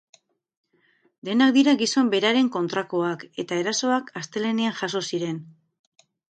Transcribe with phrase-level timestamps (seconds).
[1.29, 5.41] Denak dira gizon beraren kontrakoak, eta erasoak astelehenean jazo ziren.